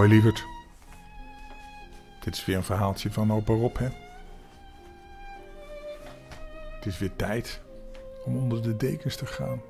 [0.00, 0.46] Hoi lieverd.
[2.20, 3.88] Dit is weer een verhaaltje van opa Rob, hè?
[6.74, 7.60] Het is weer tijd
[8.24, 9.60] om onder de dekens te gaan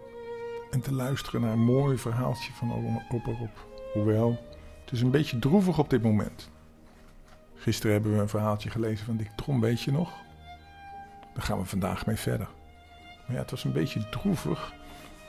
[0.70, 2.72] en te luisteren naar een mooi verhaaltje van
[3.10, 3.56] opa Rob.
[3.92, 4.38] Hoewel,
[4.84, 6.50] het is een beetje droevig op dit moment.
[7.54, 10.12] Gisteren hebben we een verhaaltje gelezen van Dick Trom, weet je nog?
[11.34, 12.48] Daar gaan we vandaag mee verder.
[13.26, 14.72] Maar ja, het was een beetje droevig,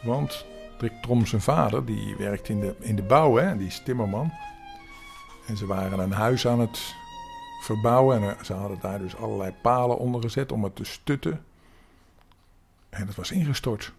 [0.04, 0.46] want
[0.78, 3.58] Dick Trom zijn vader, die werkt in de, in de bouw, hè?
[3.58, 4.32] die is timmerman.
[5.48, 6.96] En ze waren een huis aan het
[7.62, 11.46] verbouwen en ze hadden daar dus allerlei palen onder gezet om het te stutten.
[12.90, 13.94] En het was ingestort.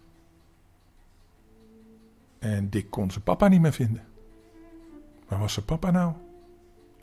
[2.39, 4.03] En Dick kon zijn papa niet meer vinden.
[5.27, 6.13] Waar was zijn papa nou?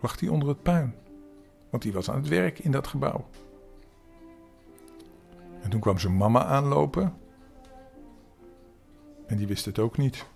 [0.00, 0.94] Lag hij onder het puin?
[1.70, 3.28] Want die was aan het werk in dat gebouw.
[5.60, 7.14] En toen kwam zijn mama aanlopen.
[9.26, 10.26] En die wist het ook niet.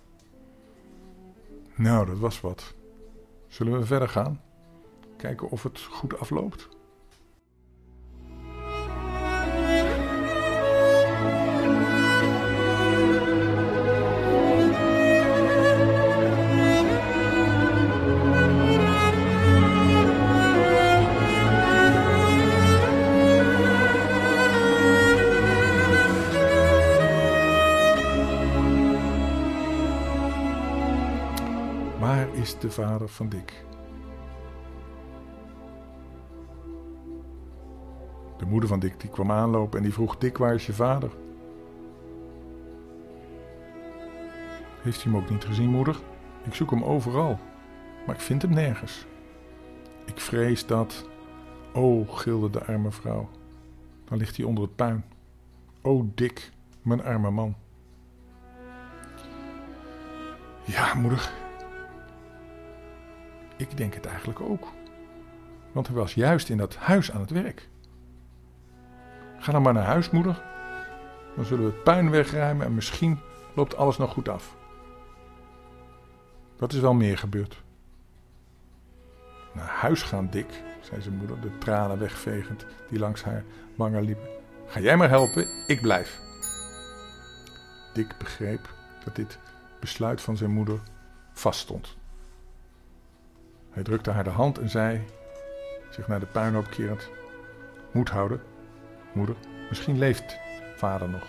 [1.75, 2.73] Nou, dat was wat.
[3.47, 4.41] Zullen we verder gaan?
[5.17, 6.67] Kijken of het goed afloopt?
[33.15, 33.65] Van Dick?
[38.37, 41.11] De moeder van Dick die kwam aanlopen en die vroeg: Dick, waar is je vader?
[44.81, 45.95] Heeft hij hem ook niet gezien, moeder?
[46.43, 47.39] Ik zoek hem overal,
[48.05, 49.05] maar ik vind hem nergens.
[50.05, 51.09] Ik vrees dat.
[51.73, 53.29] Oh, gilde de arme vrouw.
[54.05, 55.05] Dan ligt hij onder het puin.
[55.81, 57.55] Oh, Dick, mijn arme man.
[60.63, 61.44] Ja, moeder.
[63.57, 64.67] Ik denk het eigenlijk ook.
[65.71, 67.69] Want hij was juist in dat huis aan het werk.
[69.39, 70.43] Ga dan maar naar huis, moeder.
[71.35, 73.19] Dan zullen we het puin wegruimen en misschien
[73.55, 74.55] loopt alles nog goed af.
[76.55, 77.63] Dat is wel meer gebeurd.
[79.53, 83.43] Naar huis gaan, Dick, zei zijn moeder, de tranen wegvegend die langs haar
[83.75, 84.27] wangen liepen.
[84.67, 86.19] Ga jij maar helpen, ik blijf.
[87.93, 88.69] Dick begreep
[89.03, 89.39] dat dit
[89.79, 90.79] besluit van zijn moeder
[91.31, 91.97] vaststond.
[93.75, 95.05] Hij drukte haar de hand en zei,
[95.89, 97.09] zich naar de puinhoop kerend:
[97.91, 98.41] Moed houden,
[99.13, 99.35] moeder,
[99.69, 100.37] misschien leeft
[100.75, 101.23] vader nog.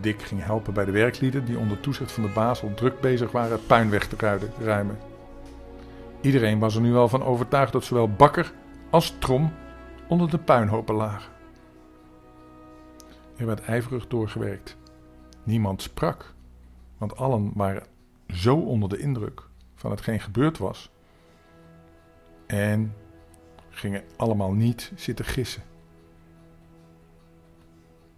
[0.00, 3.52] Dick ging helpen bij de werklieden die onder toezicht van de baas druk bezig waren
[3.52, 4.16] het puin weg te
[4.58, 4.98] ruimen.
[6.20, 8.52] Iedereen was er nu al van overtuigd dat zowel Bakker
[8.90, 9.52] als Trom
[10.08, 11.32] onder de puinhopen lagen.
[13.36, 14.76] Er werd ijverig doorgewerkt.
[15.42, 16.34] Niemand sprak,
[16.98, 17.86] want allen waren
[18.28, 19.48] zo onder de indruk
[19.80, 20.90] van hetgeen gebeurd was.
[22.46, 22.94] En
[23.70, 25.62] gingen allemaal niet zitten gissen.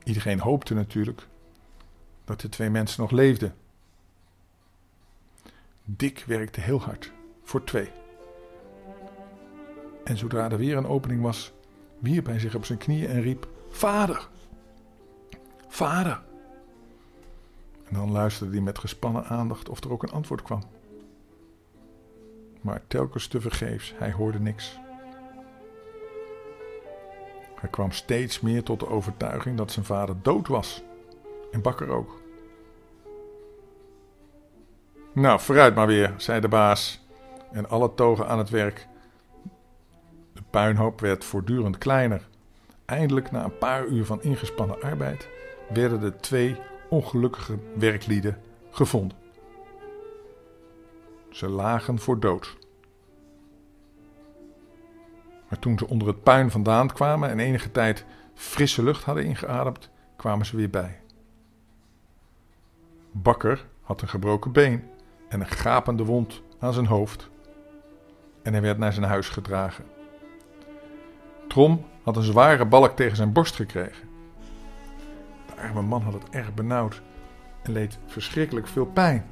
[0.04, 1.26] Iedereen hoopte natuurlijk
[2.24, 3.54] dat de twee mensen nog leefden.
[5.84, 7.12] Dick werkte heel hard
[7.42, 7.90] voor twee.
[10.04, 11.52] En zodra er weer een opening was,
[11.98, 14.28] wierp hij zich op zijn knieën en riep: Vader!
[15.68, 16.22] Vader!
[17.84, 20.62] En dan luisterde hij met gespannen aandacht of er ook een antwoord kwam.
[22.62, 24.78] Maar telkens tevergeefs, hij hoorde niks.
[27.60, 30.82] Hij kwam steeds meer tot de overtuiging dat zijn vader dood was.
[31.52, 32.20] En Bakker ook.
[35.12, 37.06] Nou, vooruit maar weer, zei de baas.
[37.52, 38.86] En alle togen aan het werk.
[40.32, 42.28] De puinhoop werd voortdurend kleiner.
[42.84, 45.28] Eindelijk, na een paar uur van ingespannen arbeid,
[45.68, 46.56] werden de twee
[46.88, 48.38] ongelukkige werklieden
[48.70, 49.21] gevonden.
[51.32, 52.56] Ze lagen voor dood.
[55.48, 58.04] Maar toen ze onder het puin vandaan kwamen en enige tijd
[58.34, 61.00] frisse lucht hadden ingeademd, kwamen ze weer bij.
[63.10, 64.84] Bakker had een gebroken been
[65.28, 67.30] en een gapende wond aan zijn hoofd.
[68.42, 69.84] En hij werd naar zijn huis gedragen.
[71.48, 74.08] Trom had een zware balk tegen zijn borst gekregen.
[75.46, 77.02] De arme man had het erg benauwd
[77.62, 79.26] en leed verschrikkelijk veel pijn.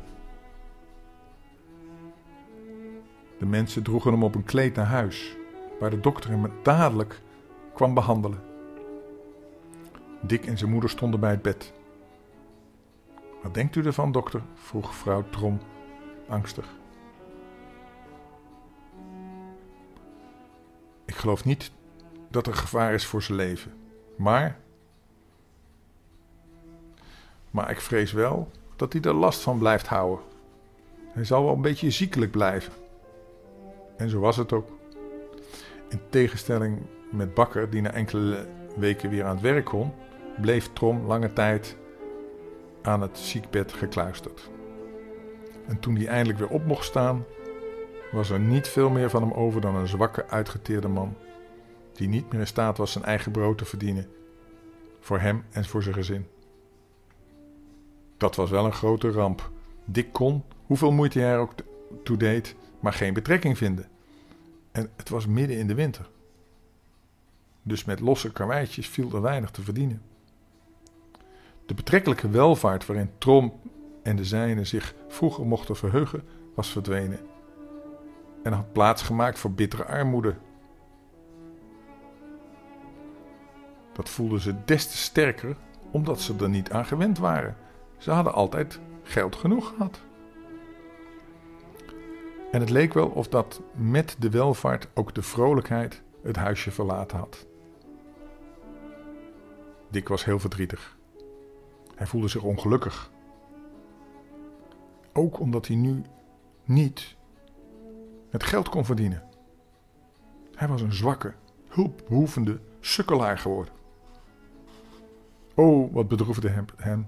[3.41, 5.37] De mensen droegen hem op een kleed naar huis,
[5.79, 7.21] waar de dokter hem dadelijk
[7.75, 8.43] kwam behandelen.
[10.23, 11.73] Dick en zijn moeder stonden bij het bed.
[13.43, 14.43] Wat denkt u ervan, dokter?
[14.55, 15.61] vroeg vrouw Trom
[16.29, 16.67] angstig.
[21.05, 21.73] Ik geloof niet
[22.29, 23.73] dat er gevaar is voor zijn leven,
[24.17, 24.59] maar.
[27.51, 30.25] Maar ik vrees wel dat hij er last van blijft houden.
[31.13, 32.80] Hij zal wel een beetje ziekelijk blijven.
[34.01, 34.69] En zo was het ook.
[35.89, 36.79] In tegenstelling
[37.11, 39.93] met Bakker, die na enkele weken weer aan het werk kon,
[40.41, 41.77] bleef Trom lange tijd
[42.83, 44.51] aan het ziekbed gekluisterd.
[45.67, 47.25] En toen hij eindelijk weer op mocht staan,
[48.13, 51.17] was er niet veel meer van hem over dan een zwakke, uitgeteerde man,
[51.93, 54.09] die niet meer in staat was zijn eigen brood te verdienen,
[55.01, 56.27] voor hem en voor zijn gezin.
[58.17, 59.51] Dat was wel een grote ramp.
[59.85, 61.53] Dick kon, hoeveel moeite hij er ook
[62.03, 63.90] toe deed, maar geen betrekking vinden.
[64.81, 66.11] En het was midden in de winter.
[67.63, 70.03] Dus met losse karweitjes viel er weinig te verdienen.
[71.67, 73.61] De betrekkelijke welvaart waarin Trom
[74.03, 76.23] en de zijnen zich vroeger mochten verheugen,
[76.55, 77.21] was verdwenen
[78.43, 80.35] en had plaats gemaakt voor bittere armoede.
[83.93, 85.57] Dat voelden ze des te sterker
[85.91, 87.57] omdat ze er niet aan gewend waren.
[87.99, 90.01] Ze hadden altijd geld genoeg gehad.
[92.51, 97.19] En het leek wel of dat met de welvaart ook de vrolijkheid het huisje verlaten
[97.19, 97.47] had.
[99.91, 100.99] Dick was heel verdrietig.
[101.95, 103.11] Hij voelde zich ongelukkig.
[105.13, 106.03] Ook omdat hij nu
[106.65, 107.17] niet
[108.31, 109.23] het geld kon verdienen.
[110.55, 111.35] Hij was een zwakke,
[111.69, 113.75] hulpbehoevende sukkelaar geworden.
[115.55, 117.07] Oh, wat bedroefde hem.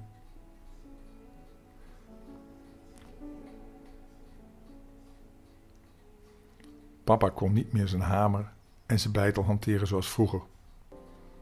[7.05, 8.53] Papa kon niet meer zijn hamer
[8.87, 10.41] en zijn bijtel hanteren zoals vroeger.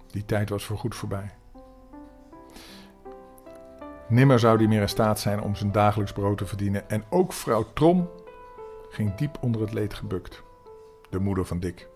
[0.07, 1.31] Die tijd was voorgoed voorbij.
[4.09, 6.91] Nimmer zou hij meer in staat zijn om zijn dagelijks brood te verdienen.
[6.91, 8.09] En ook vrouw Trom
[8.91, 10.43] ging diep onder het leed gebukt.
[11.11, 11.89] De moeder van Dick.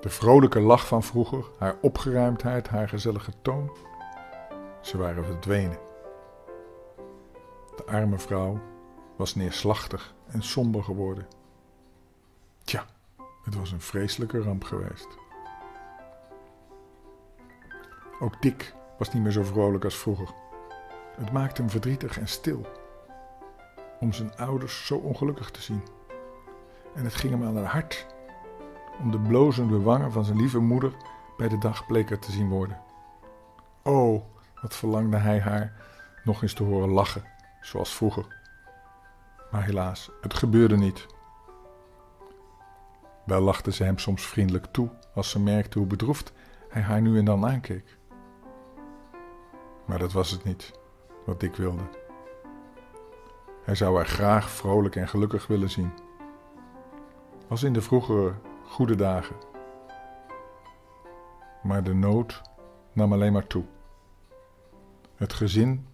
[0.00, 3.70] De vrolijke lach van vroeger, haar opgeruimdheid, haar gezellige toon.
[4.80, 5.78] Ze waren verdwenen.
[7.76, 8.60] De arme vrouw
[9.16, 11.26] was neerslachtig en somber geworden.
[13.48, 15.08] Het was een vreselijke ramp geweest.
[18.20, 20.28] Ook Dick was niet meer zo vrolijk als vroeger.
[21.16, 22.66] Het maakte hem verdrietig en stil
[24.00, 25.82] om zijn ouders zo ongelukkig te zien.
[26.94, 28.06] En het ging hem aan het hart
[29.00, 30.92] om de blozende wangen van zijn lieve moeder
[31.36, 32.80] bij de dag bleker te zien worden.
[33.82, 34.24] Oh,
[34.62, 35.72] wat verlangde hij haar
[36.24, 37.24] nog eens te horen lachen,
[37.60, 38.26] zoals vroeger.
[39.50, 41.16] Maar helaas, het gebeurde niet.
[43.28, 46.32] Wel lachte ze hem soms vriendelijk toe als ze merkte hoe bedroefd
[46.68, 47.96] hij haar nu en dan aankeek.
[49.84, 50.72] Maar dat was het niet
[51.26, 51.82] wat Dick wilde.
[53.62, 55.92] Hij zou haar graag vrolijk en gelukkig willen zien.
[57.48, 58.34] Als in de vroegere
[58.64, 59.36] goede dagen.
[61.62, 62.42] Maar de nood
[62.92, 63.64] nam alleen maar toe.
[65.16, 65.86] Het gezin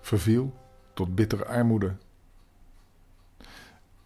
[0.00, 0.52] verviel
[0.94, 1.96] tot bittere armoede.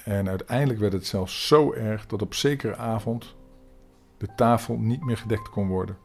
[0.06, 3.34] En uiteindelijk werd het zelfs zo erg dat op zekere avond
[4.16, 5.98] de tafel niet meer gedekt kon worden.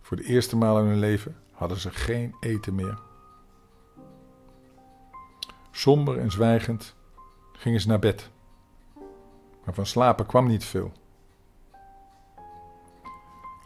[0.00, 2.98] Voor de eerste maal in hun leven hadden ze geen eten meer.
[5.70, 6.94] Somber en zwijgend
[7.52, 8.30] gingen ze naar bed.
[9.64, 10.92] Maar van slapen kwam niet veel.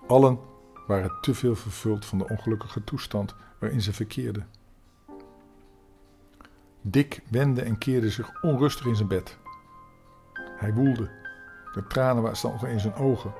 [0.06, 0.38] Allen
[0.86, 4.57] waren te veel vervuld van de ongelukkige toestand waarin ze verkeerden.
[6.90, 9.38] Dick wendde en keerde zich onrustig in zijn bed.
[10.56, 11.10] Hij woelde.
[11.72, 13.32] De tranen stonden in zijn ogen.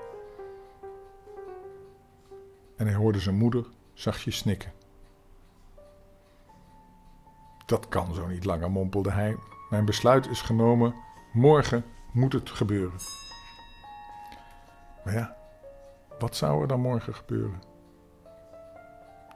[2.77, 4.73] En hij hoorde zijn moeder zachtjes snikken.
[7.67, 9.37] Dat kan zo niet langer, mompelde hij.
[9.71, 10.95] Mijn besluit is genomen.
[11.33, 12.99] Morgen moet het gebeuren.
[15.05, 15.37] Maar ja,
[16.19, 17.63] wat zou er dan morgen gebeuren?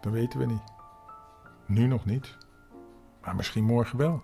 [0.01, 0.73] Dat weten we niet.
[1.67, 2.37] Nu nog niet.
[3.23, 4.23] Maar misschien morgen wel.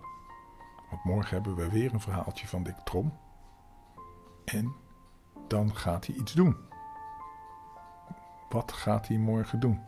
[0.91, 3.19] Want morgen hebben we weer een verhaaltje van Dick Trom.
[4.45, 4.75] En
[5.49, 6.57] dan gaat hij iets doen.
[8.49, 9.81] Wat gaat hij morgen doen?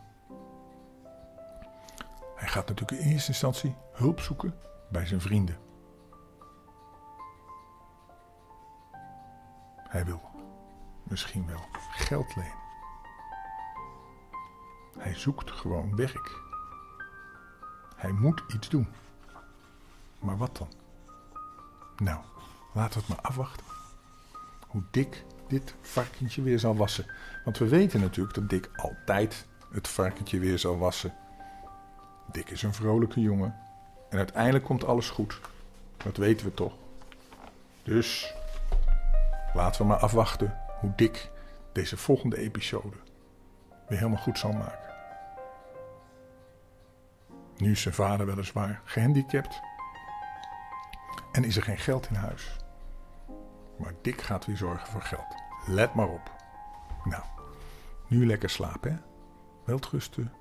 [2.35, 4.55] Hij gaat natuurlijk in eerste instantie hulp zoeken
[4.89, 5.57] bij zijn vrienden.
[9.75, 10.21] Hij wil
[11.03, 12.59] misschien wel geld lenen.
[14.97, 16.50] Hij zoekt gewoon werk.
[18.01, 18.87] Hij moet iets doen.
[20.19, 20.71] Maar wat dan?
[21.97, 22.19] Nou,
[22.73, 23.65] laten we het maar afwachten.
[24.67, 27.05] Hoe dik dit varkentje weer zal wassen.
[27.43, 31.13] Want we weten natuurlijk dat Dick altijd het varkentje weer zal wassen.
[32.31, 33.55] Dick is een vrolijke jongen.
[34.09, 35.39] En uiteindelijk komt alles goed.
[35.97, 36.73] Dat weten we toch.
[37.83, 38.33] Dus
[39.53, 41.31] laten we maar afwachten hoe Dick
[41.71, 42.97] deze volgende episode
[43.87, 44.90] weer helemaal goed zal maken.
[47.61, 49.61] Nu is zijn vader weliswaar gehandicapt.
[51.31, 52.55] En is er geen geld in huis.
[53.79, 55.35] Maar Dick gaat weer zorgen voor geld.
[55.67, 56.31] Let maar op.
[57.03, 57.23] Nou,
[58.07, 58.97] nu lekker slapen, hè?
[59.65, 60.33] Welterusten.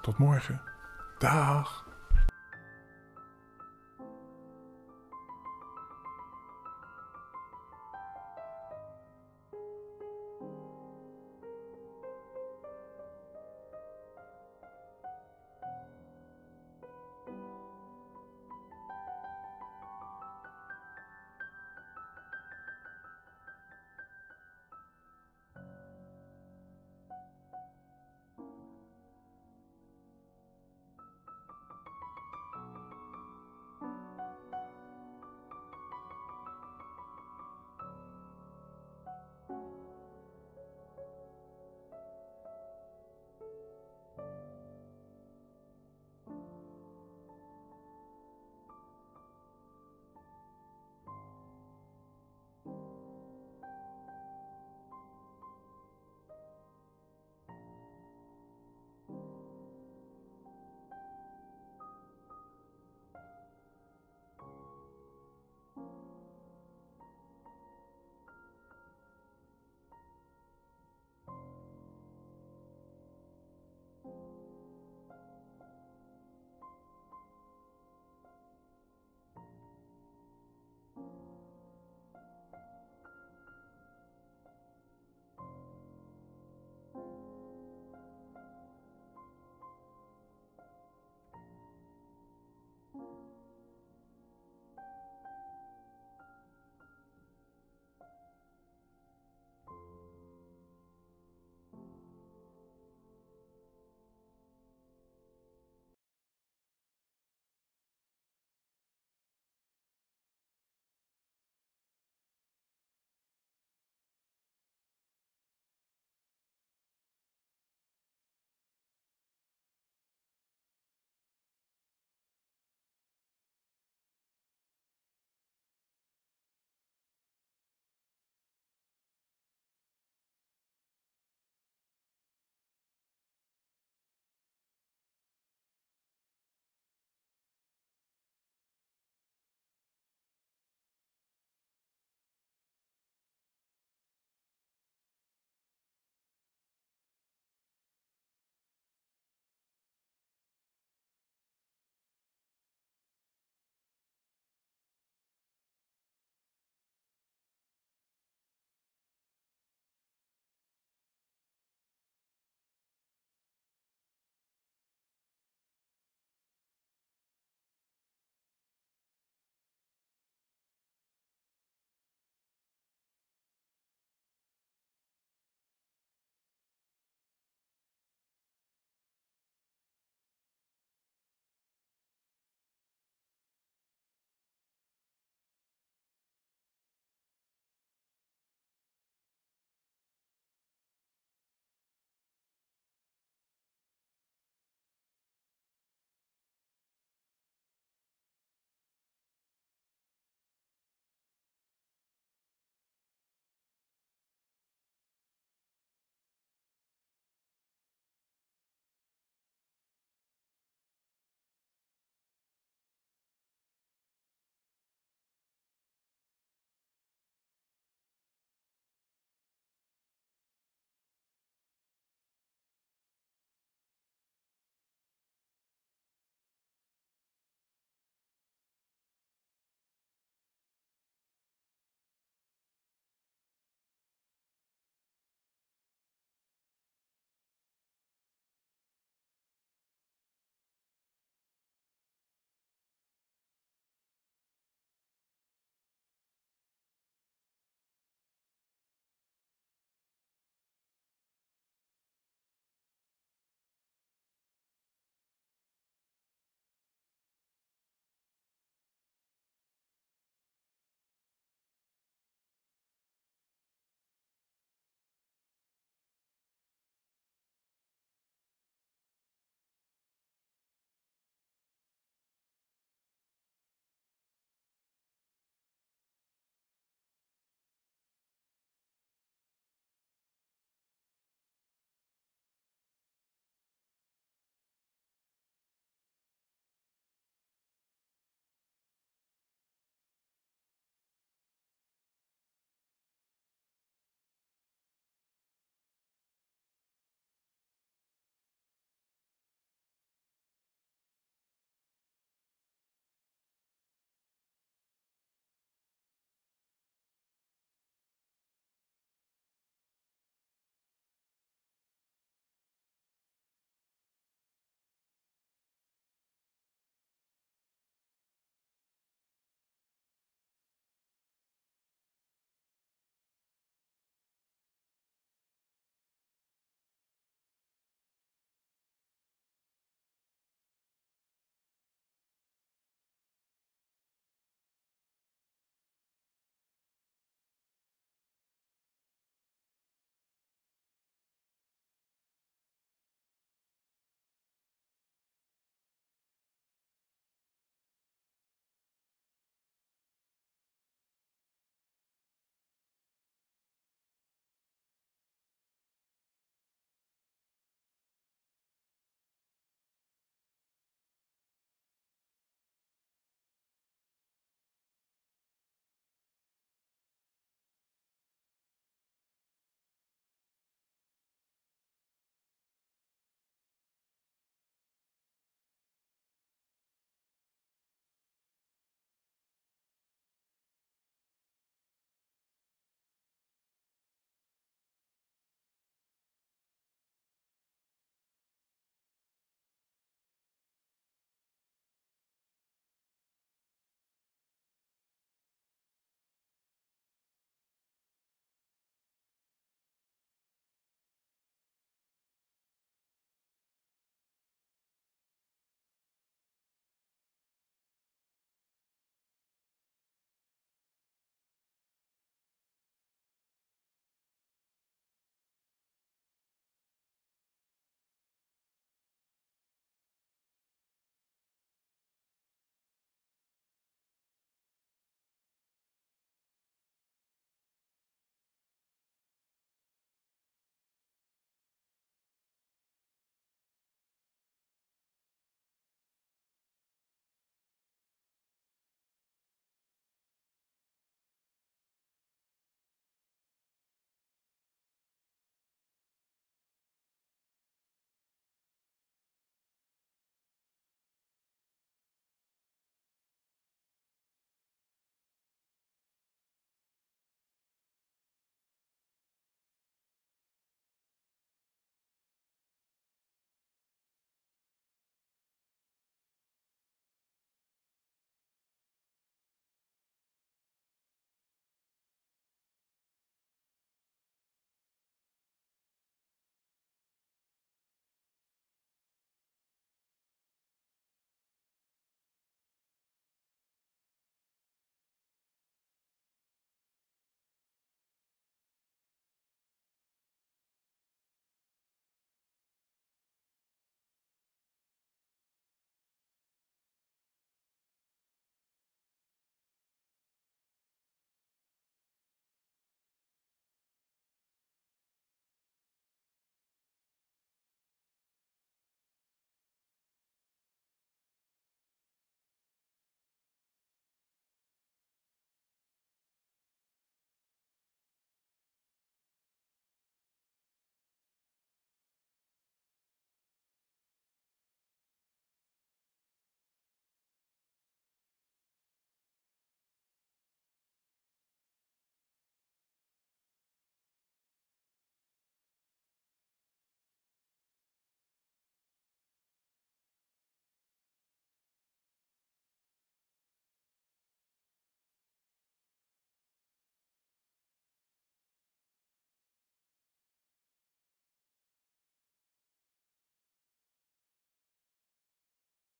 [0.00, 0.62] Tot morgen.
[1.18, 1.86] Dag.